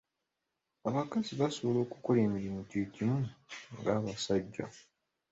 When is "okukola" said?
1.85-2.19